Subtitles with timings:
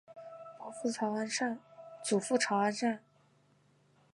[0.57, 1.29] 祖父曹安
[2.73, 3.03] 善。